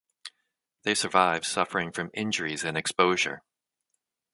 They 0.81 0.95
survived, 0.95 1.45
suffering 1.45 1.91
from 1.91 2.09
injuries 2.15 2.63
and 2.63 2.75
exposure. 2.75 3.43